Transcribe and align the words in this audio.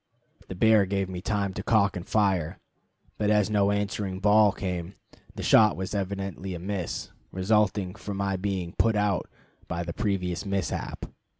The 0.47 0.55
bear 0.55 0.87
gave 0.87 1.09
me 1.09 1.21
time 1.21 1.53
to 1.53 1.61
cock 1.61 1.95
and 1.95 2.07
fire, 2.07 2.57
but 3.19 3.29
as 3.29 3.51
no 3.51 3.69
answering 3.69 4.19
"bawl" 4.19 4.51
came, 4.51 4.95
the 5.35 5.43
shot 5.43 5.77
was 5.77 5.93
evidently 5.93 6.55
a 6.55 6.59
miss, 6.59 7.11
resulting 7.31 7.93
from 7.93 8.17
my 8.17 8.35
being 8.35 8.73
"put 8.79 8.95
out" 8.95 9.29
by 9.67 9.83
the 9.83 9.93
previous 9.93 10.43
mishap. 10.43 11.05